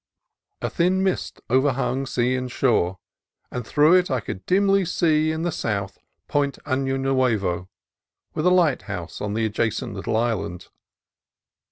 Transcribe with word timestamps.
A 0.63 0.69
thin 0.71 1.03
mist 1.03 1.41
overhung 1.47 2.07
sea 2.07 2.35
and 2.35 2.51
shore, 2.51 2.97
and 3.51 3.67
through 3.67 3.93
it 3.93 4.09
I 4.09 4.19
could 4.19 4.43
dimly 4.47 4.83
see 4.83 5.31
in 5.31 5.43
the 5.43 5.51
south 5.51 5.99
Point 6.27 6.57
Ano 6.65 6.97
Nuevo, 6.97 7.69
with 8.33 8.47
a 8.47 8.49
lighthouse 8.49 9.21
on 9.21 9.35
the 9.35 9.45
adjacent 9.45 9.93
little 9.93 10.17
island. 10.17 10.69